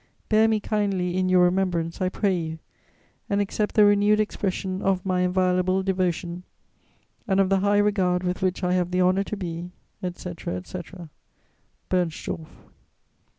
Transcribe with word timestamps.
"Bear 0.29 0.47
me 0.47 0.59
kindly 0.59 1.15
in 1.15 1.29
your 1.29 1.43
remembrance, 1.43 2.01
I 2.01 2.09
pray 2.09 2.35
you, 2.35 2.57
and 3.29 3.39
accept 3.39 3.75
the 3.75 3.85
renewed 3.85 4.19
expression 4.19 4.81
of 4.81 5.05
my 5.05 5.21
inviolable 5.21 5.83
devotion 5.83 6.41
and 7.27 7.39
of 7.39 7.49
the 7.49 7.59
high 7.59 7.77
regard 7.77 8.23
with 8.23 8.41
which 8.41 8.63
I 8.63 8.73
have 8.73 8.89
the 8.89 9.01
honour 9.03 9.23
to 9.23 9.37
be, 9.37 9.69
etc., 10.01 10.55
etc. 10.55 11.09
"BERNSTORFF." 11.89 12.49